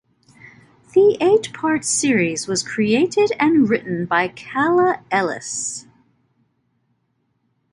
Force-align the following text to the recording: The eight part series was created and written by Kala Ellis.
The 0.95 1.15
eight 1.21 1.53
part 1.53 1.85
series 1.85 2.47
was 2.47 2.63
created 2.67 3.29
and 3.39 3.69
written 3.69 4.07
by 4.07 4.29
Kala 4.29 5.03
Ellis. 5.11 5.85